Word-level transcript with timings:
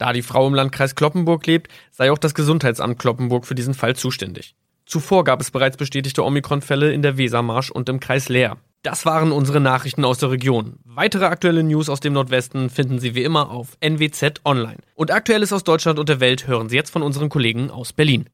Da 0.00 0.14
die 0.14 0.22
Frau 0.22 0.46
im 0.46 0.54
Landkreis 0.54 0.94
Kloppenburg 0.94 1.46
lebt, 1.46 1.70
sei 1.90 2.10
auch 2.10 2.16
das 2.16 2.32
Gesundheitsamt 2.32 2.98
Kloppenburg 2.98 3.44
für 3.44 3.54
diesen 3.54 3.74
Fall 3.74 3.94
zuständig. 3.94 4.54
Zuvor 4.86 5.24
gab 5.24 5.42
es 5.42 5.50
bereits 5.50 5.76
bestätigte 5.76 6.24
Omikron-Fälle 6.24 6.90
in 6.90 7.02
der 7.02 7.18
Wesermarsch 7.18 7.70
und 7.70 7.90
im 7.90 8.00
Kreis 8.00 8.30
Leer. 8.30 8.56
Das 8.82 9.04
waren 9.04 9.30
unsere 9.30 9.60
Nachrichten 9.60 10.06
aus 10.06 10.16
der 10.16 10.30
Region. 10.30 10.78
Weitere 10.84 11.26
aktuelle 11.26 11.62
News 11.62 11.90
aus 11.90 12.00
dem 12.00 12.14
Nordwesten 12.14 12.70
finden 12.70 12.98
Sie 12.98 13.14
wie 13.14 13.24
immer 13.24 13.50
auf 13.50 13.76
NWZ 13.80 14.40
Online. 14.46 14.78
Und 14.94 15.10
Aktuelles 15.10 15.52
aus 15.52 15.64
Deutschland 15.64 15.98
und 15.98 16.08
der 16.08 16.20
Welt 16.20 16.46
hören 16.46 16.70
Sie 16.70 16.76
jetzt 16.76 16.90
von 16.90 17.02
unseren 17.02 17.28
Kollegen 17.28 17.70
aus 17.70 17.92
Berlin. 17.92 18.24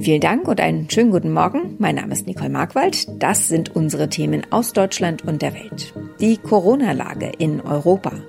Vielen 0.00 0.20
Dank 0.20 0.48
und 0.48 0.58
einen 0.58 0.90
schönen 0.90 1.12
guten 1.12 1.32
Morgen. 1.32 1.76
Mein 1.78 1.94
Name 1.94 2.14
ist 2.14 2.26
Nicole 2.26 2.50
Markwald. 2.50 3.06
Das 3.22 3.46
sind 3.46 3.76
unsere 3.76 4.08
Themen 4.08 4.44
aus 4.50 4.72
Deutschland 4.72 5.22
und 5.22 5.40
der 5.40 5.54
Welt. 5.54 5.94
Die 6.20 6.36
Corona-Lage 6.36 7.30
in 7.38 7.60
Europa. 7.60 8.21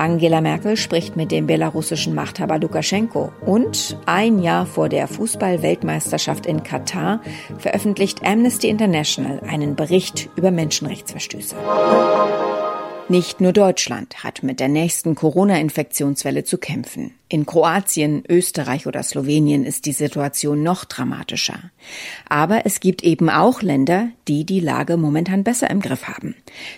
Angela 0.00 0.40
Merkel 0.40 0.78
spricht 0.78 1.16
mit 1.16 1.30
dem 1.30 1.46
belarussischen 1.46 2.14
Machthaber 2.14 2.58
Lukaschenko 2.58 3.32
und 3.44 3.98
ein 4.06 4.38
Jahr 4.38 4.64
vor 4.64 4.88
der 4.88 5.06
Fußball-Weltmeisterschaft 5.06 6.46
in 6.46 6.62
Katar 6.62 7.20
veröffentlicht 7.58 8.24
Amnesty 8.24 8.70
International 8.70 9.40
einen 9.46 9.76
Bericht 9.76 10.30
über 10.36 10.50
Menschenrechtsverstöße. 10.52 11.54
Nicht 13.10 13.42
nur 13.42 13.52
Deutschland 13.52 14.24
hat 14.24 14.42
mit 14.42 14.58
der 14.58 14.68
nächsten 14.68 15.14
Corona-Infektionswelle 15.14 16.44
zu 16.44 16.56
kämpfen. 16.56 17.12
In 17.32 17.46
Kroatien, 17.46 18.24
Österreich 18.28 18.88
oder 18.88 19.04
Slowenien 19.04 19.64
ist 19.64 19.86
die 19.86 19.92
Situation 19.92 20.64
noch 20.64 20.84
dramatischer. 20.84 21.70
Aber 22.28 22.66
es 22.66 22.80
gibt 22.80 23.04
eben 23.04 23.30
auch 23.30 23.62
Länder, 23.62 24.08
die 24.26 24.44
die 24.44 24.58
Lage 24.58 24.96
momentan 24.96 25.44
besser 25.44 25.70
im 25.70 25.80
Griff 25.80 26.08
haben. 26.08 26.34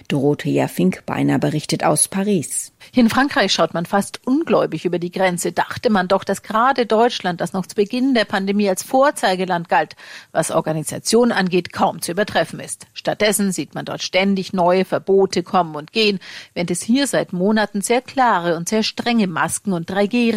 Dorothea 0.09 0.69
Finkbeiner 0.69 1.39
berichtet 1.39 1.85
aus 1.85 2.07
Paris. 2.07 2.75
In 2.93 3.09
Frankreich 3.09 3.51
schaut 3.51 3.73
man 3.73 3.87
fast 3.87 4.27
ungläubig 4.27 4.85
über 4.85 4.99
die 4.99 5.11
Grenze. 5.11 5.53
Dachte 5.53 5.89
man 5.89 6.07
doch, 6.07 6.23
dass 6.23 6.43
gerade 6.43 6.85
Deutschland, 6.85 7.41
das 7.41 7.55
noch 7.55 7.65
zu 7.65 7.75
Beginn 7.75 8.13
der 8.13 8.27
Pandemie 8.27 8.69
als 8.69 8.83
Vorzeigeland 8.83 9.71
galt, 9.71 9.97
was 10.33 10.51
Organisation 10.51 11.33
angeht, 11.33 11.73
kaum 11.73 12.03
zu 12.03 12.13
übertreffen 12.13 12.61
ist. 12.61 12.87
Stattdessen 12.93 13.53
sieht 13.53 13.75
man 13.75 13.87
dort 13.87 14.03
ständig 14.03 14.53
neue 14.53 14.85
Verbote 14.85 15.43
kommen 15.43 15.77
und 15.77 15.93
gehen, 15.93 16.19
während 16.53 16.71
es 16.71 16.83
hier 16.83 17.07
seit 17.07 17.33
Monaten 17.33 17.81
sehr 17.81 18.03
klare 18.03 18.57
und 18.57 18.69
sehr 18.69 18.83
strenge 18.83 19.29
Masken 19.29 19.73
und 19.73 19.91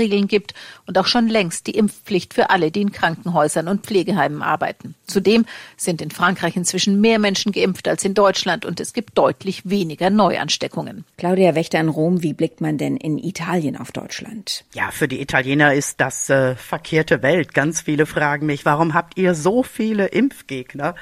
3G-Regeln 0.05 0.27
gibt 0.27 0.53
und 0.85 0.97
auch 0.97 1.07
schon 1.07 1.27
längst 1.27 1.67
die 1.67 1.77
Impfpflicht 1.77 2.33
für 2.33 2.49
alle, 2.49 2.71
die 2.71 2.81
in 2.81 2.91
Krankenhäusern 2.91 3.67
und 3.67 3.85
Pflegeheimen 3.85 4.41
arbeiten. 4.41 4.95
Zudem 5.07 5.45
sind 5.77 6.01
in 6.01 6.11
Frankreich 6.11 6.55
inzwischen 6.55 7.01
mehr 7.01 7.19
Menschen 7.19 7.51
geimpft 7.51 7.87
als 7.87 8.05
in 8.05 8.13
Deutschland 8.13 8.65
und 8.65 8.79
es 8.79 8.93
gibt 8.93 9.17
deutlich 9.17 9.69
weniger 9.69 10.09
Neuansteckungen. 10.09 11.05
Claudia 11.17 11.55
Wächter 11.55 11.79
in 11.79 11.89
Rom, 11.89 12.23
wie 12.23 12.33
blickt 12.33 12.61
man 12.61 12.77
denn 12.77 12.97
in 12.97 13.17
Italien 13.17 13.77
auf 13.77 13.91
Deutschland? 13.91 14.63
Ja, 14.73 14.91
für 14.91 15.07
die 15.07 15.21
Italiener 15.21 15.73
ist 15.73 15.99
das 15.99 16.29
äh, 16.29 16.55
verkehrte 16.55 17.21
Welt. 17.21 17.53
Ganz 17.53 17.81
viele 17.81 18.05
fragen 18.05 18.45
mich, 18.45 18.65
warum 18.65 18.93
habt 18.93 19.17
ihr 19.17 19.35
so 19.35 19.63
viele 19.63 20.07
Impfgegner? 20.07 20.95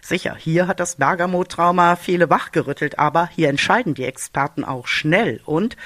Sicher, 0.00 0.36
hier 0.38 0.68
hat 0.68 0.80
das 0.80 0.96
Bergamo-Trauma 0.96 1.96
viele 1.96 2.30
wachgerüttelt, 2.30 2.98
aber 2.98 3.28
hier 3.34 3.48
entscheiden 3.48 3.94
die 3.94 4.04
Experten 4.04 4.64
auch 4.64 4.86
schnell 4.86 5.40
und 5.44 5.76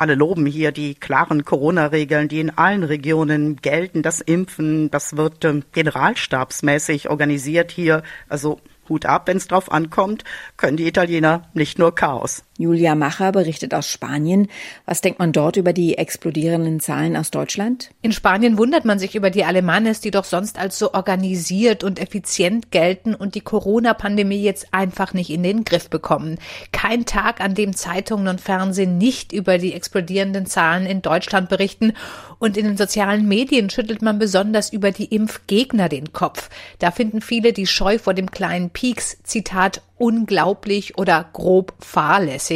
alle 0.00 0.14
loben 0.14 0.46
hier 0.46 0.72
die 0.72 0.94
klaren 0.94 1.44
Corona-Regeln, 1.44 2.28
die 2.28 2.40
in 2.40 2.56
allen 2.56 2.84
Regionen 2.84 3.56
gelten. 3.56 4.00
Das 4.00 4.22
Impfen, 4.22 4.90
das 4.90 5.16
wird 5.18 5.44
äh, 5.44 5.60
generalstabsmäßig 5.72 7.10
organisiert 7.10 7.70
hier. 7.70 8.02
Also 8.26 8.60
Hut 8.88 9.04
ab, 9.04 9.28
wenn 9.28 9.36
es 9.36 9.46
drauf 9.46 9.70
ankommt, 9.70 10.24
können 10.56 10.78
die 10.78 10.86
Italiener 10.86 11.50
nicht 11.52 11.78
nur 11.78 11.94
Chaos. 11.94 12.42
Julia 12.60 12.94
Macher 12.94 13.32
berichtet 13.32 13.72
aus 13.72 13.88
Spanien. 13.88 14.46
Was 14.84 15.00
denkt 15.00 15.18
man 15.18 15.32
dort 15.32 15.56
über 15.56 15.72
die 15.72 15.96
explodierenden 15.96 16.78
Zahlen 16.78 17.16
aus 17.16 17.30
Deutschland? 17.30 17.88
In 18.02 18.12
Spanien 18.12 18.58
wundert 18.58 18.84
man 18.84 18.98
sich 18.98 19.14
über 19.14 19.30
die 19.30 19.46
Alemanes, 19.46 20.02
die 20.02 20.10
doch 20.10 20.24
sonst 20.24 20.58
als 20.58 20.78
so 20.78 20.92
organisiert 20.92 21.82
und 21.84 21.98
effizient 21.98 22.70
gelten 22.70 23.14
und 23.14 23.34
die 23.34 23.40
Corona-Pandemie 23.40 24.42
jetzt 24.42 24.74
einfach 24.74 25.14
nicht 25.14 25.30
in 25.30 25.42
den 25.42 25.64
Griff 25.64 25.88
bekommen. 25.88 26.36
Kein 26.70 27.06
Tag, 27.06 27.40
an 27.40 27.54
dem 27.54 27.74
Zeitungen 27.74 28.28
und 28.28 28.42
Fernsehen 28.42 28.98
nicht 28.98 29.32
über 29.32 29.56
die 29.56 29.72
explodierenden 29.72 30.44
Zahlen 30.44 30.84
in 30.84 31.00
Deutschland 31.00 31.48
berichten. 31.48 31.94
Und 32.38 32.58
in 32.58 32.66
den 32.66 32.76
sozialen 32.76 33.26
Medien 33.26 33.70
schüttelt 33.70 34.02
man 34.02 34.18
besonders 34.18 34.70
über 34.70 34.90
die 34.90 35.06
Impfgegner 35.06 35.88
den 35.88 36.12
Kopf. 36.12 36.50
Da 36.78 36.90
finden 36.90 37.22
viele 37.22 37.54
die 37.54 37.66
Scheu 37.66 37.98
vor 37.98 38.12
dem 38.12 38.30
kleinen 38.30 38.68
Peaks, 38.68 39.16
Zitat, 39.22 39.80
unglaublich 40.00 40.96
oder 40.96 41.28
grob 41.32 41.74
fahrlässig. 41.78 42.49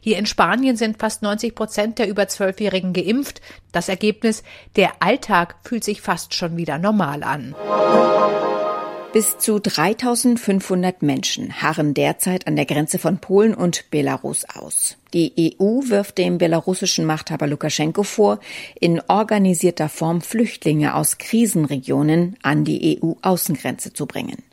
Hier 0.00 0.18
in 0.18 0.26
Spanien 0.26 0.76
sind 0.76 0.98
fast 0.98 1.22
90 1.22 1.54
Prozent 1.54 1.98
der 1.98 2.08
über 2.08 2.28
Zwölfjährigen 2.28 2.92
geimpft. 2.92 3.40
Das 3.72 3.88
Ergebnis, 3.88 4.42
der 4.76 4.92
Alltag 5.00 5.56
fühlt 5.64 5.84
sich 5.84 6.00
fast 6.00 6.34
schon 6.34 6.56
wieder 6.56 6.78
normal 6.78 7.22
an. 7.22 7.54
Bis 9.12 9.38
zu 9.38 9.58
3500 9.58 11.02
Menschen 11.02 11.60
harren 11.60 11.94
derzeit 11.94 12.46
an 12.46 12.54
der 12.54 12.64
Grenze 12.64 13.00
von 13.00 13.18
Polen 13.18 13.54
und 13.54 13.90
Belarus 13.90 14.44
aus. 14.44 14.98
Die 15.12 15.56
EU 15.60 15.80
wirft 15.88 16.18
dem 16.18 16.38
belarussischen 16.38 17.04
Machthaber 17.06 17.48
Lukaschenko 17.48 18.04
vor, 18.04 18.38
in 18.78 19.00
organisierter 19.08 19.88
Form 19.88 20.20
Flüchtlinge 20.20 20.94
aus 20.94 21.18
Krisenregionen 21.18 22.36
an 22.42 22.62
die 22.62 23.00
EU-Außengrenze 23.02 23.92
zu 23.92 24.06
bringen. 24.06 24.44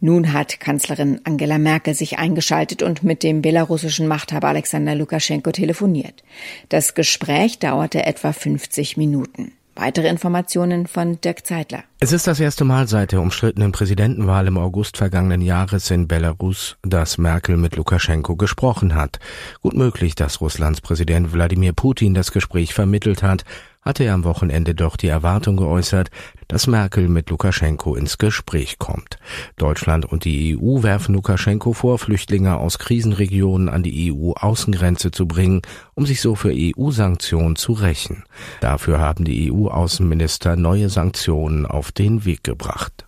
Nun 0.00 0.32
hat 0.32 0.60
Kanzlerin 0.60 1.20
Angela 1.24 1.58
Merkel 1.58 1.94
sich 1.94 2.18
eingeschaltet 2.18 2.82
und 2.82 3.02
mit 3.02 3.22
dem 3.22 3.42
belarussischen 3.42 4.08
Machthaber 4.08 4.48
Alexander 4.48 4.94
Lukaschenko 4.94 5.52
telefoniert. 5.52 6.22
Das 6.68 6.94
Gespräch 6.94 7.58
dauerte 7.58 8.06
etwa 8.06 8.32
50 8.32 8.96
Minuten. 8.96 9.52
Weitere 9.76 10.08
Informationen 10.08 10.86
von 10.86 11.20
Dirk 11.22 11.46
Zeitler. 11.46 11.84
Es 12.00 12.12
ist 12.12 12.26
das 12.26 12.38
erste 12.38 12.64
Mal 12.64 12.86
seit 12.86 13.12
der 13.12 13.22
umstrittenen 13.22 13.72
Präsidentenwahl 13.72 14.46
im 14.46 14.58
August 14.58 14.98
vergangenen 14.98 15.40
Jahres 15.40 15.90
in 15.90 16.06
Belarus, 16.06 16.76
dass 16.82 17.18
Merkel 17.18 17.56
mit 17.56 17.76
Lukaschenko 17.76 18.36
gesprochen 18.36 18.94
hat. 18.94 19.20
Gut 19.62 19.74
möglich, 19.74 20.14
dass 20.14 20.40
Russlands 20.40 20.82
Präsident 20.82 21.32
Wladimir 21.32 21.72
Putin 21.72 22.12
das 22.12 22.32
Gespräch 22.32 22.74
vermittelt 22.74 23.22
hat, 23.22 23.44
hatte 23.82 24.04
er 24.04 24.14
am 24.14 24.24
Wochenende 24.24 24.74
doch 24.74 24.96
die 24.96 25.08
Erwartung 25.08 25.56
geäußert, 25.56 26.10
dass 26.48 26.66
Merkel 26.66 27.08
mit 27.08 27.30
Lukaschenko 27.30 27.94
ins 27.94 28.18
Gespräch 28.18 28.78
kommt. 28.78 29.18
Deutschland 29.56 30.04
und 30.04 30.24
die 30.24 30.58
EU 30.58 30.82
werfen 30.82 31.14
Lukaschenko 31.14 31.72
vor, 31.72 31.98
Flüchtlinge 31.98 32.56
aus 32.56 32.78
Krisenregionen 32.78 33.68
an 33.68 33.82
die 33.82 34.12
EU-Außengrenze 34.12 35.10
zu 35.10 35.26
bringen, 35.26 35.62
um 35.94 36.06
sich 36.06 36.20
so 36.20 36.34
für 36.34 36.52
EU-Sanktionen 36.54 37.56
zu 37.56 37.72
rächen. 37.72 38.24
Dafür 38.60 39.00
haben 39.00 39.24
die 39.24 39.50
EU-Außenminister 39.52 40.56
neue 40.56 40.88
Sanktionen 40.88 41.66
auf 41.66 41.92
den 41.92 42.24
Weg 42.24 42.44
gebracht. 42.44 43.06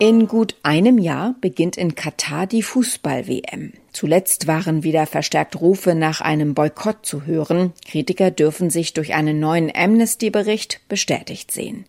In 0.00 0.28
gut 0.28 0.54
einem 0.62 0.98
Jahr 0.98 1.34
beginnt 1.40 1.76
in 1.76 1.96
Katar 1.96 2.46
die 2.46 2.62
Fußball-WM. 2.62 3.72
Zuletzt 3.98 4.46
waren 4.46 4.84
wieder 4.84 5.06
verstärkt 5.06 5.60
Rufe 5.60 5.96
nach 5.96 6.20
einem 6.20 6.54
Boykott 6.54 6.98
zu 7.04 7.26
hören. 7.26 7.72
Kritiker 7.84 8.30
dürfen 8.30 8.70
sich 8.70 8.94
durch 8.94 9.12
einen 9.12 9.40
neuen 9.40 9.72
Amnesty-Bericht 9.74 10.82
bestätigt 10.88 11.50
sehen. 11.50 11.84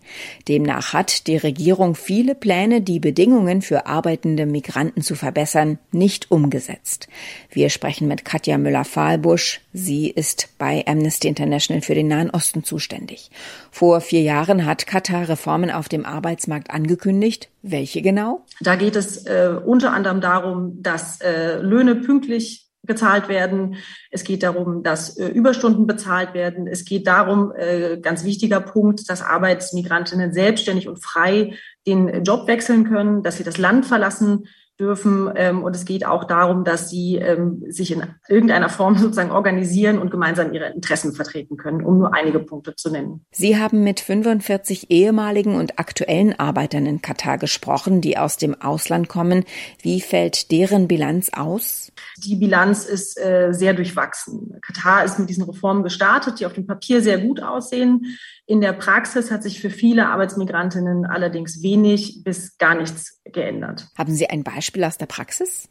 Demnach 0.47 0.93
hat 0.93 1.27
die 1.27 1.37
Regierung 1.37 1.93
viele 1.93 2.33
Pläne, 2.33 2.81
die 2.81 2.99
Bedingungen 2.99 3.61
für 3.61 3.85
arbeitende 3.85 4.47
Migranten 4.47 5.03
zu 5.03 5.13
verbessern, 5.13 5.77
nicht 5.91 6.31
umgesetzt. 6.31 7.09
Wir 7.51 7.69
sprechen 7.69 8.07
mit 8.07 8.25
Katja 8.25 8.57
Müller-Fahlbusch. 8.57 9.61
Sie 9.71 10.09
ist 10.09 10.49
bei 10.57 10.83
Amnesty 10.87 11.27
International 11.27 11.83
für 11.83 11.93
den 11.93 12.07
Nahen 12.07 12.31
Osten 12.31 12.63
zuständig. 12.63 13.29
Vor 13.69 14.01
vier 14.01 14.23
Jahren 14.23 14.65
hat 14.65 14.87
Katar 14.87 15.29
Reformen 15.29 15.69
auf 15.69 15.89
dem 15.89 16.07
Arbeitsmarkt 16.07 16.71
angekündigt. 16.71 17.49
Welche 17.61 18.01
genau? 18.01 18.45
Da 18.61 18.75
geht 18.75 18.95
es 18.95 19.25
äh, 19.25 19.51
unter 19.65 19.91
anderem 19.91 20.21
darum, 20.21 20.81
dass 20.81 21.19
äh, 21.19 21.57
Löhne 21.57 21.98
pünktlich 21.99 22.69
gezahlt 22.83 23.27
werden. 23.27 23.75
Es 24.09 24.23
geht 24.23 24.41
darum, 24.43 24.83
dass 24.83 25.17
äh, 25.17 25.27
Überstunden 25.27 25.85
bezahlt 25.85 26.33
werden. 26.33 26.67
Es 26.67 26.85
geht 26.85 27.07
darum, 27.07 27.51
äh, 27.55 27.97
ganz 28.01 28.23
wichtiger 28.23 28.61
Punkt, 28.61 29.09
dass 29.09 29.21
Arbeitsmigrantinnen 29.21 30.33
selbstständig 30.33 30.87
und 30.87 31.03
frei 31.03 31.55
den 31.85 32.23
Job 32.23 32.47
wechseln 32.47 32.85
können, 32.85 33.21
dass 33.21 33.37
sie 33.37 33.43
das 33.43 33.57
Land 33.57 33.85
verlassen 33.85 34.47
dürfen. 34.79 35.29
Ähm, 35.35 35.63
und 35.63 35.75
es 35.75 35.85
geht 35.85 36.05
auch 36.05 36.23
darum, 36.23 36.63
dass 36.63 36.89
sie 36.89 37.15
ähm, 37.15 37.63
sich 37.67 37.91
in 37.91 38.03
irgendeiner 38.27 38.69
Form 38.69 38.97
sozusagen 38.97 39.31
organisieren 39.31 39.99
und 39.99 40.09
gemeinsam 40.09 40.53
ihre 40.53 40.69
Interessen 40.69 41.13
vertreten 41.13 41.57
können, 41.57 41.83
um 41.83 41.97
nur 41.97 42.13
einige 42.13 42.39
Punkte 42.39 42.75
zu 42.75 42.89
nennen. 42.89 43.25
Sie 43.31 43.57
haben 43.57 43.83
mit 43.83 43.99
45 43.99 44.89
ehemaligen 44.89 45.55
und 45.55 45.79
aktuellen 45.79 46.39
Arbeitern 46.39 46.85
in 46.85 47.01
Katar 47.01 47.37
gesprochen, 47.37 48.01
die 48.01 48.17
aus 48.17 48.37
dem 48.37 48.59
Ausland 48.59 49.09
kommen. 49.09 49.43
Wie 49.81 50.01
fällt 50.01 50.51
deren 50.51 50.87
Bilanz 50.87 51.29
aus? 51.33 51.91
Die 52.17 52.35
Bilanz 52.35 52.85
ist 52.85 53.19
äh, 53.19 53.51
sehr 53.51 53.73
durchwachsen. 53.73 54.59
Katar 54.61 55.03
ist 55.03 55.19
mit 55.19 55.29
diesen 55.29 55.43
Reformen 55.43 55.83
gestartet, 55.83 56.39
die 56.39 56.45
auf 56.45 56.53
dem 56.53 56.65
Papier 56.65 57.01
sehr 57.01 57.17
gut 57.17 57.41
aussehen. 57.41 58.05
In 58.49 58.61
der 58.61 58.73
Praxis 58.73 59.29
hat 59.29 59.43
sich 59.43 59.61
für 59.61 59.69
viele 59.69 60.07
Arbeitsmigrantinnen 60.07 61.05
allerdings 61.05 61.61
wenig 61.61 62.23
bis 62.23 62.57
gar 62.57 62.73
nichts 62.73 63.21
geändert. 63.23 63.87
Haben 63.95 64.11
Sie 64.11 64.27
ein 64.27 64.43
Beispiel 64.43 64.83
aus 64.85 64.97
der 64.97 65.05
Praxis? 65.05 65.69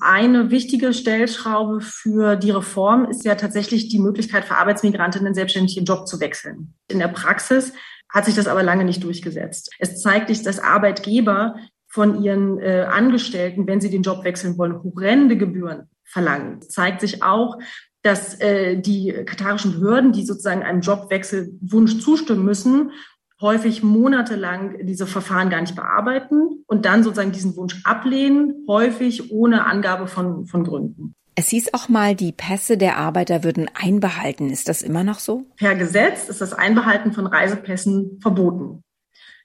Eine 0.00 0.52
wichtige 0.52 0.94
Stellschraube 0.94 1.80
für 1.80 2.36
die 2.36 2.52
Reform 2.52 3.06
ist 3.06 3.24
ja 3.24 3.34
tatsächlich 3.34 3.88
die 3.88 3.98
Möglichkeit 3.98 4.44
für 4.44 4.54
Arbeitsmigrantinnen 4.54 5.34
selbstständig 5.34 5.76
ihren 5.76 5.86
Job 5.86 6.06
zu 6.06 6.20
wechseln. 6.20 6.74
In 6.86 7.00
der 7.00 7.08
Praxis 7.08 7.72
hat 8.08 8.26
sich 8.26 8.36
das 8.36 8.46
aber 8.46 8.62
lange 8.62 8.84
nicht 8.84 9.02
durchgesetzt. 9.02 9.74
Es 9.80 10.00
zeigt 10.00 10.28
sich, 10.28 10.44
dass 10.44 10.60
Arbeitgeber 10.60 11.56
von 11.88 12.22
ihren 12.22 12.60
äh, 12.60 12.86
Angestellten, 12.88 13.66
wenn 13.66 13.80
sie 13.80 13.90
den 13.90 14.02
Job 14.02 14.22
wechseln 14.22 14.56
wollen, 14.56 14.84
horrende 14.84 15.36
Gebühren 15.36 15.90
verlangen. 16.04 16.60
Es 16.60 16.68
zeigt 16.68 17.00
sich 17.00 17.24
auch, 17.24 17.58
dass 18.02 18.40
äh, 18.40 18.76
die 18.80 19.12
katarischen 19.26 19.72
Behörden, 19.72 20.12
die 20.12 20.24
sozusagen 20.24 20.62
einem 20.62 20.80
Jobwechselwunsch 20.80 22.00
zustimmen 22.00 22.44
müssen, 22.44 22.92
häufig 23.40 23.82
monatelang 23.82 24.86
diese 24.86 25.06
Verfahren 25.06 25.50
gar 25.50 25.60
nicht 25.60 25.74
bearbeiten 25.74 26.64
und 26.66 26.84
dann 26.84 27.02
sozusagen 27.02 27.32
diesen 27.32 27.56
Wunsch 27.56 27.80
ablehnen, 27.84 28.64
häufig 28.68 29.32
ohne 29.32 29.66
Angabe 29.66 30.06
von, 30.06 30.46
von 30.46 30.64
Gründen. 30.64 31.14
Es 31.34 31.48
hieß 31.48 31.72
auch 31.72 31.88
mal, 31.88 32.14
die 32.14 32.32
Pässe 32.32 32.76
der 32.76 32.98
Arbeiter 32.98 33.44
würden 33.44 33.70
einbehalten. 33.72 34.50
Ist 34.50 34.68
das 34.68 34.82
immer 34.82 35.04
noch 35.04 35.20
so? 35.20 35.46
Per 35.56 35.74
Gesetz 35.74 36.28
ist 36.28 36.40
das 36.42 36.52
Einbehalten 36.52 37.12
von 37.12 37.26
Reisepässen 37.26 38.18
verboten. 38.20 38.82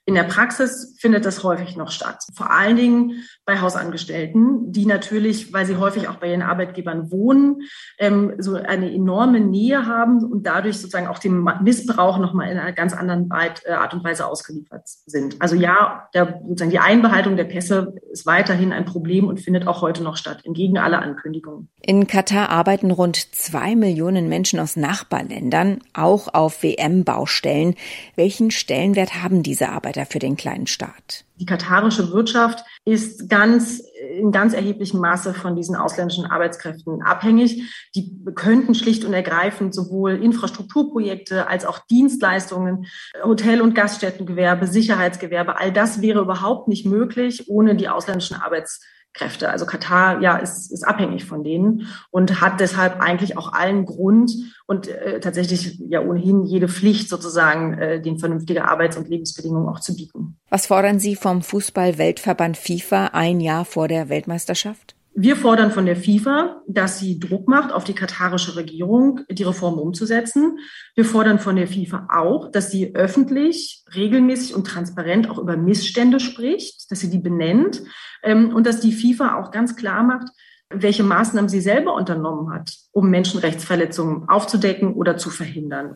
In 0.08 0.14
der 0.14 0.22
Praxis 0.22 0.94
findet 1.00 1.26
das 1.26 1.42
häufig 1.42 1.76
noch 1.76 1.90
statt. 1.90 2.22
Vor 2.32 2.52
allen 2.52 2.76
Dingen 2.76 3.24
bei 3.44 3.60
Hausangestellten, 3.60 4.70
die 4.70 4.86
natürlich, 4.86 5.52
weil 5.52 5.66
sie 5.66 5.76
häufig 5.76 6.06
auch 6.06 6.14
bei 6.16 6.30
ihren 6.30 6.42
Arbeitgebern 6.42 7.10
wohnen, 7.10 7.62
ähm, 7.98 8.34
so 8.38 8.54
eine 8.54 8.92
enorme 8.92 9.40
Nähe 9.40 9.84
haben 9.84 10.24
und 10.24 10.46
dadurch 10.46 10.78
sozusagen 10.78 11.08
auch 11.08 11.18
dem 11.18 11.50
Missbrauch 11.60 12.18
nochmal 12.18 12.52
in 12.52 12.58
einer 12.58 12.72
ganz 12.72 12.92
anderen 12.92 13.28
äh, 13.32 13.72
Art 13.72 13.94
und 13.94 14.04
Weise 14.04 14.28
ausgeliefert 14.28 14.82
sind. 15.06 15.42
Also 15.42 15.56
ja, 15.56 16.08
der, 16.14 16.40
sozusagen 16.46 16.70
die 16.70 16.78
Einbehaltung 16.78 17.36
der 17.36 17.44
Pässe 17.44 17.94
ist 18.12 18.26
weiterhin 18.26 18.72
ein 18.72 18.84
Problem 18.84 19.26
und 19.26 19.40
findet 19.40 19.66
auch 19.66 19.82
heute 19.82 20.04
noch 20.04 20.16
statt, 20.16 20.42
entgegen 20.44 20.78
aller 20.78 21.02
Ankündigungen. 21.02 21.68
In 21.82 22.06
Katar 22.06 22.50
arbeiten 22.50 22.92
rund 22.92 23.34
zwei 23.34 23.74
Millionen 23.74 24.28
Menschen 24.28 24.60
aus 24.60 24.76
Nachbarländern, 24.76 25.80
auch 25.94 26.32
auf 26.32 26.62
WM-Baustellen. 26.62 27.74
Welchen 28.14 28.52
Stellenwert 28.52 29.22
haben 29.22 29.42
diese 29.42 29.70
Arbeiter? 29.70 29.95
Vorreiter 29.96 30.10
für 30.10 30.18
den 30.18 30.36
kleinen 30.36 30.66
Staat. 30.66 31.24
Die 31.36 31.46
katarische 31.46 32.12
Wirtschaft 32.12 32.64
ist 32.84 33.28
ganz 33.28 33.82
in 34.18 34.30
ganz 34.30 34.54
erheblichem 34.54 35.00
Maße 35.00 35.34
von 35.34 35.56
diesen 35.56 35.76
ausländischen 35.76 36.26
Arbeitskräften 36.26 37.02
abhängig. 37.02 37.62
Die 37.94 38.24
könnten 38.34 38.74
schlicht 38.74 39.04
und 39.04 39.12
ergreifend 39.12 39.74
sowohl 39.74 40.22
Infrastrukturprojekte 40.22 41.48
als 41.48 41.64
auch 41.64 41.78
Dienstleistungen, 41.90 42.86
Hotel- 43.22 43.60
und 43.60 43.74
Gaststättengewerbe, 43.74 44.66
Sicherheitsgewerbe, 44.66 45.58
all 45.58 45.72
das 45.72 46.00
wäre 46.00 46.20
überhaupt 46.20 46.68
nicht 46.68 46.86
möglich 46.86 47.48
ohne 47.48 47.74
die 47.74 47.88
ausländischen 47.88 48.36
Arbeitskräfte. 48.36 48.95
Kräfte. 49.16 49.50
Also 49.50 49.66
Katar 49.66 50.20
ja 50.20 50.36
ist, 50.36 50.70
ist 50.72 50.86
abhängig 50.86 51.24
von 51.24 51.42
denen 51.42 51.88
und 52.10 52.40
hat 52.40 52.60
deshalb 52.60 53.00
eigentlich 53.00 53.36
auch 53.36 53.52
allen 53.52 53.86
Grund 53.86 54.32
und 54.66 54.88
äh, 54.88 55.20
tatsächlich 55.20 55.78
ja 55.88 56.00
ohnehin 56.00 56.44
jede 56.44 56.68
Pflicht 56.68 57.08
sozusagen, 57.08 57.74
äh, 57.78 58.00
den 58.00 58.18
vernünftige 58.18 58.68
Arbeits- 58.68 58.96
und 58.96 59.08
Lebensbedingungen 59.08 59.68
auch 59.68 59.80
zu 59.80 59.96
bieten. 59.96 60.36
Was 60.50 60.66
fordern 60.66 60.98
Sie 60.98 61.16
vom 61.16 61.42
Fußball-Weltverband 61.42 62.56
FIFA 62.56 63.06
ein 63.12 63.40
Jahr 63.40 63.64
vor 63.64 63.88
der 63.88 64.08
Weltmeisterschaft? 64.08 64.95
Wir 65.18 65.34
fordern 65.34 65.70
von 65.70 65.86
der 65.86 65.96
FIFA, 65.96 66.60
dass 66.68 66.98
sie 66.98 67.18
Druck 67.18 67.48
macht 67.48 67.72
auf 67.72 67.84
die 67.84 67.94
katarische 67.94 68.54
Regierung, 68.54 69.20
die 69.30 69.44
Reform 69.44 69.78
umzusetzen. 69.78 70.58
Wir 70.94 71.06
fordern 71.06 71.38
von 71.38 71.56
der 71.56 71.66
FIFA 71.66 72.08
auch, 72.10 72.50
dass 72.50 72.70
sie 72.70 72.94
öffentlich, 72.94 73.82
regelmäßig 73.94 74.54
und 74.54 74.66
transparent 74.66 75.30
auch 75.30 75.38
über 75.38 75.56
Missstände 75.56 76.20
spricht, 76.20 76.90
dass 76.90 77.00
sie 77.00 77.08
die 77.08 77.18
benennt 77.18 77.82
ähm, 78.22 78.54
und 78.54 78.66
dass 78.66 78.80
die 78.80 78.92
FIFA 78.92 79.40
auch 79.40 79.52
ganz 79.52 79.74
klar 79.74 80.02
macht, 80.02 80.28
welche 80.68 81.02
Maßnahmen 81.02 81.48
sie 81.48 81.62
selber 81.62 81.94
unternommen 81.94 82.52
hat, 82.52 82.74
um 82.92 83.08
Menschenrechtsverletzungen 83.08 84.28
aufzudecken 84.28 84.92
oder 84.92 85.16
zu 85.16 85.30
verhindern. 85.30 85.94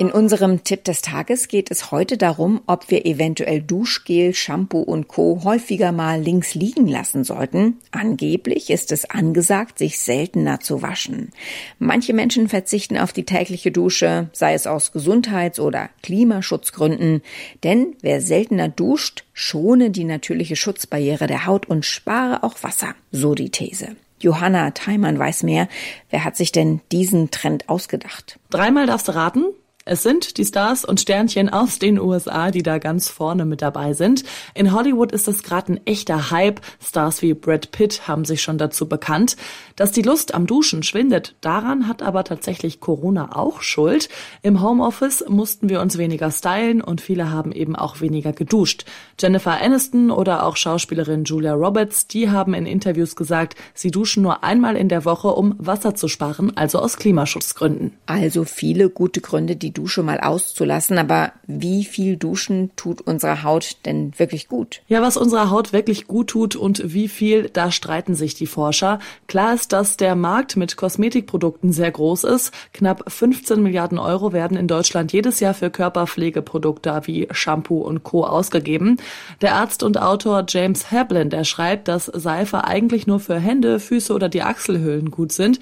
In 0.00 0.10
unserem 0.10 0.64
Tipp 0.64 0.84
des 0.84 1.02
Tages 1.02 1.46
geht 1.46 1.70
es 1.70 1.90
heute 1.90 2.16
darum, 2.16 2.62
ob 2.66 2.90
wir 2.90 3.04
eventuell 3.04 3.60
Duschgel, 3.60 4.32
Shampoo 4.32 4.80
und 4.80 5.08
Co. 5.08 5.42
häufiger 5.44 5.92
mal 5.92 6.22
links 6.22 6.54
liegen 6.54 6.88
lassen 6.88 7.22
sollten. 7.22 7.80
Angeblich 7.90 8.70
ist 8.70 8.92
es 8.92 9.04
angesagt, 9.04 9.76
sich 9.76 9.98
seltener 9.98 10.60
zu 10.60 10.80
waschen. 10.80 11.32
Manche 11.78 12.14
Menschen 12.14 12.48
verzichten 12.48 12.96
auf 12.96 13.12
die 13.12 13.26
tägliche 13.26 13.72
Dusche, 13.72 14.30
sei 14.32 14.54
es 14.54 14.66
aus 14.66 14.92
Gesundheits- 14.92 15.60
oder 15.60 15.90
Klimaschutzgründen. 16.02 17.20
Denn 17.62 17.94
wer 18.00 18.22
seltener 18.22 18.70
duscht, 18.70 19.24
schone 19.34 19.90
die 19.90 20.04
natürliche 20.04 20.56
Schutzbarriere 20.56 21.26
der 21.26 21.44
Haut 21.44 21.68
und 21.68 21.84
spare 21.84 22.42
auch 22.42 22.62
Wasser. 22.62 22.94
So 23.12 23.34
die 23.34 23.50
These. 23.50 23.96
Johanna 24.18 24.70
Theimann 24.70 25.18
weiß 25.18 25.42
mehr. 25.42 25.68
Wer 26.08 26.24
hat 26.24 26.38
sich 26.38 26.52
denn 26.52 26.80
diesen 26.90 27.30
Trend 27.30 27.68
ausgedacht? 27.68 28.38
Dreimal 28.48 28.86
darfst 28.86 29.08
du 29.08 29.14
raten. 29.14 29.44
Es 29.90 30.04
sind 30.04 30.38
die 30.38 30.44
Stars 30.44 30.84
und 30.84 31.00
Sternchen 31.00 31.48
aus 31.48 31.80
den 31.80 31.98
USA, 31.98 32.52
die 32.52 32.62
da 32.62 32.78
ganz 32.78 33.08
vorne 33.08 33.44
mit 33.44 33.60
dabei 33.60 33.92
sind. 33.92 34.22
In 34.54 34.72
Hollywood 34.72 35.10
ist 35.10 35.26
es 35.26 35.42
gerade 35.42 35.72
ein 35.72 35.80
echter 35.84 36.30
Hype. 36.30 36.60
Stars 36.80 37.22
wie 37.22 37.34
Brad 37.34 37.72
Pitt 37.72 38.06
haben 38.06 38.24
sich 38.24 38.40
schon 38.40 38.56
dazu 38.56 38.88
bekannt. 38.88 39.36
Dass 39.74 39.90
die 39.90 40.02
Lust 40.02 40.32
am 40.32 40.46
Duschen 40.46 40.84
schwindet, 40.84 41.34
daran 41.40 41.88
hat 41.88 42.02
aber 42.02 42.22
tatsächlich 42.22 42.78
Corona 42.78 43.34
auch 43.34 43.62
Schuld. 43.62 44.08
Im 44.42 44.62
Homeoffice 44.62 45.24
mussten 45.26 45.68
wir 45.68 45.80
uns 45.80 45.98
weniger 45.98 46.30
stylen 46.30 46.82
und 46.82 47.00
viele 47.00 47.32
haben 47.32 47.50
eben 47.50 47.74
auch 47.74 48.00
weniger 48.00 48.32
geduscht. 48.32 48.84
Jennifer 49.18 49.60
Aniston 49.60 50.12
oder 50.12 50.46
auch 50.46 50.56
Schauspielerin 50.56 51.24
Julia 51.24 51.54
Roberts, 51.54 52.06
die 52.06 52.30
haben 52.30 52.54
in 52.54 52.64
Interviews 52.64 53.16
gesagt, 53.16 53.56
sie 53.74 53.90
duschen 53.90 54.22
nur 54.22 54.44
einmal 54.44 54.76
in 54.76 54.88
der 54.88 55.04
Woche, 55.04 55.28
um 55.30 55.56
Wasser 55.58 55.96
zu 55.96 56.06
sparen, 56.06 56.56
also 56.56 56.78
aus 56.78 56.96
Klimaschutzgründen. 56.96 57.94
Also 58.06 58.44
viele 58.44 58.88
gute 58.88 59.20
Gründe, 59.20 59.56
die 59.56 59.79
Dusche 59.80 60.02
mal 60.02 60.20
auszulassen. 60.20 60.98
Aber 60.98 61.32
wie 61.46 61.84
viel 61.84 62.16
Duschen 62.16 62.70
tut 62.76 63.00
unserer 63.00 63.42
Haut 63.42 63.76
denn 63.86 64.12
wirklich 64.18 64.46
gut? 64.46 64.82
Ja, 64.88 65.00
was 65.00 65.16
unserer 65.16 65.50
Haut 65.50 65.72
wirklich 65.72 66.06
gut 66.06 66.28
tut 66.28 66.54
und 66.54 66.92
wie 66.92 67.08
viel, 67.08 67.48
da 67.48 67.70
streiten 67.70 68.14
sich 68.14 68.34
die 68.34 68.46
Forscher. 68.46 68.98
Klar 69.26 69.54
ist, 69.54 69.72
dass 69.72 69.96
der 69.96 70.14
Markt 70.16 70.56
mit 70.56 70.76
Kosmetikprodukten 70.76 71.72
sehr 71.72 71.90
groß 71.90 72.24
ist. 72.24 72.52
Knapp 72.74 73.10
15 73.10 73.62
Milliarden 73.62 73.98
Euro 73.98 74.34
werden 74.34 74.56
in 74.56 74.68
Deutschland 74.68 75.12
jedes 75.12 75.40
Jahr 75.40 75.54
für 75.54 75.70
Körperpflegeprodukte 75.70 77.00
wie 77.04 77.26
Shampoo 77.30 77.80
und 77.80 78.02
Co. 78.02 78.24
ausgegeben. 78.24 78.98
Der 79.40 79.54
Arzt 79.54 79.82
und 79.82 80.00
Autor 80.00 80.44
James 80.46 80.90
Hablin, 80.90 81.30
der 81.30 81.44
schreibt, 81.44 81.88
dass 81.88 82.04
Seife 82.04 82.64
eigentlich 82.64 83.06
nur 83.06 83.20
für 83.20 83.38
Hände, 83.38 83.80
Füße 83.80 84.12
oder 84.12 84.28
die 84.28 84.42
Achselhöhlen 84.42 85.10
gut 85.10 85.32
sind. 85.32 85.58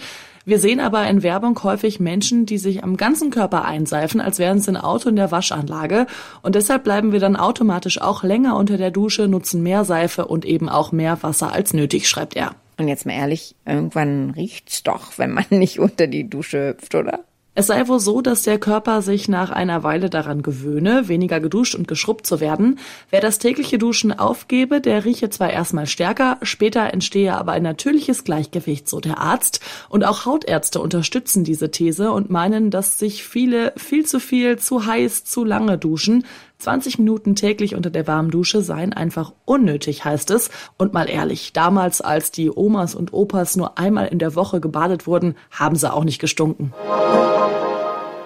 Wir 0.48 0.58
sehen 0.58 0.80
aber 0.80 1.06
in 1.06 1.22
Werbung 1.22 1.62
häufig 1.62 2.00
Menschen, 2.00 2.46
die 2.46 2.56
sich 2.56 2.82
am 2.82 2.96
ganzen 2.96 3.30
Körper 3.30 3.66
einseifen, 3.66 4.18
als 4.18 4.38
wären 4.38 4.60
sie 4.60 4.70
ein 4.70 4.76
Auto 4.78 5.10
in 5.10 5.16
der 5.16 5.30
Waschanlage. 5.30 6.06
Und 6.40 6.54
deshalb 6.54 6.84
bleiben 6.84 7.12
wir 7.12 7.20
dann 7.20 7.36
automatisch 7.36 8.00
auch 8.00 8.22
länger 8.22 8.56
unter 8.56 8.78
der 8.78 8.90
Dusche, 8.90 9.28
nutzen 9.28 9.62
mehr 9.62 9.84
Seife 9.84 10.24
und 10.24 10.46
eben 10.46 10.70
auch 10.70 10.90
mehr 10.90 11.22
Wasser 11.22 11.52
als 11.52 11.74
nötig, 11.74 12.08
schreibt 12.08 12.34
er. 12.34 12.54
Und 12.78 12.88
jetzt 12.88 13.04
mal 13.04 13.12
ehrlich, 13.12 13.56
irgendwann 13.66 14.30
riecht's 14.30 14.82
doch, 14.82 15.18
wenn 15.18 15.32
man 15.32 15.44
nicht 15.50 15.80
unter 15.80 16.06
die 16.06 16.30
Dusche 16.30 16.68
hüpft, 16.68 16.94
oder? 16.94 17.24
Es 17.58 17.66
sei 17.66 17.88
wohl 17.88 17.98
so, 17.98 18.20
dass 18.20 18.44
der 18.44 18.60
Körper 18.60 19.02
sich 19.02 19.28
nach 19.28 19.50
einer 19.50 19.82
Weile 19.82 20.08
daran 20.08 20.42
gewöhne, 20.42 21.08
weniger 21.08 21.40
geduscht 21.40 21.74
und 21.74 21.88
geschrubbt 21.88 22.24
zu 22.24 22.38
werden. 22.38 22.78
Wer 23.10 23.20
das 23.20 23.40
tägliche 23.40 23.78
Duschen 23.78 24.16
aufgebe, 24.16 24.80
der 24.80 25.04
rieche 25.04 25.28
zwar 25.28 25.50
erstmal 25.50 25.88
stärker, 25.88 26.38
später 26.42 26.92
entstehe 26.94 27.34
aber 27.34 27.50
ein 27.50 27.64
natürliches 27.64 28.22
Gleichgewicht, 28.22 28.88
so 28.88 29.00
der 29.00 29.18
Arzt. 29.18 29.58
Und 29.88 30.04
auch 30.04 30.24
Hautärzte 30.24 30.80
unterstützen 30.80 31.42
diese 31.42 31.72
These 31.72 32.12
und 32.12 32.30
meinen, 32.30 32.70
dass 32.70 32.96
sich 32.96 33.24
viele 33.24 33.72
viel 33.76 34.06
zu 34.06 34.20
viel, 34.20 34.60
zu 34.60 34.86
heiß, 34.86 35.24
zu 35.24 35.42
lange 35.42 35.78
duschen. 35.78 36.26
20 36.58 36.98
Minuten 36.98 37.36
täglich 37.36 37.76
unter 37.76 37.88
der 37.88 38.08
warmen 38.08 38.32
Dusche 38.32 38.62
seien 38.62 38.92
einfach 38.92 39.32
unnötig, 39.44 40.04
heißt 40.04 40.30
es. 40.32 40.50
Und 40.76 40.92
mal 40.92 41.08
ehrlich, 41.08 41.52
damals, 41.52 42.00
als 42.00 42.32
die 42.32 42.50
Omas 42.50 42.96
und 42.96 43.12
Opas 43.12 43.56
nur 43.56 43.78
einmal 43.78 44.08
in 44.08 44.18
der 44.18 44.34
Woche 44.34 44.60
gebadet 44.60 45.06
wurden, 45.06 45.36
haben 45.52 45.76
sie 45.76 45.92
auch 45.92 46.02
nicht 46.02 46.20
gestunken. 46.20 46.72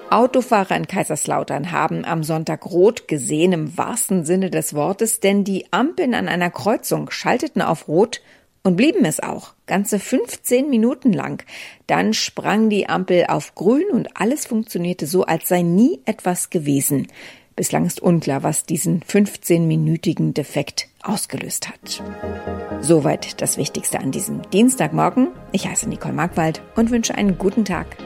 Autofahrer 0.08 0.76
in 0.76 0.86
Kaiserslautern 0.86 1.72
haben 1.72 2.06
am 2.06 2.22
Sonntag 2.22 2.64
rot 2.66 3.06
gesehen 3.06 3.52
im 3.52 3.76
wahrsten 3.76 4.24
Sinne 4.24 4.50
des 4.50 4.74
Wortes, 4.74 5.20
denn 5.20 5.44
die 5.44 5.70
Ampeln 5.70 6.14
an 6.14 6.28
einer 6.28 6.50
Kreuzung 6.50 7.10
schalteten 7.10 7.60
auf 7.60 7.86
rot 7.86 8.22
und 8.62 8.76
blieben 8.76 9.04
es 9.04 9.20
auch, 9.20 9.54
ganze 9.66 9.98
15 9.98 10.70
Minuten 10.70 11.12
lang. 11.12 11.42
Dann 11.86 12.14
sprang 12.14 12.70
die 12.70 12.88
Ampel 12.88 13.26
auf 13.28 13.54
grün 13.54 13.90
und 13.90 14.16
alles 14.16 14.46
funktionierte 14.46 15.06
so, 15.06 15.24
als 15.24 15.48
sei 15.48 15.62
nie 15.62 16.00
etwas 16.04 16.50
gewesen. 16.50 17.08
Bislang 17.54 17.84
ist 17.84 18.00
unklar, 18.00 18.42
was 18.42 18.64
diesen 18.64 19.02
15-minütigen 19.02 20.32
Defekt 20.32 20.88
ausgelöst 21.02 21.68
hat. 21.68 22.02
Soweit 22.80 23.40
das 23.42 23.56
Wichtigste 23.56 24.00
an 24.00 24.10
diesem 24.10 24.42
Dienstagmorgen. 24.50 25.28
Ich 25.52 25.66
heiße 25.66 25.88
Nicole 25.88 26.14
Markwald 26.14 26.62
und 26.76 26.90
wünsche 26.90 27.14
einen 27.14 27.38
guten 27.38 27.64
Tag. 27.64 27.96